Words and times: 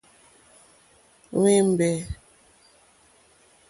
Hwémbè. 1.35 1.91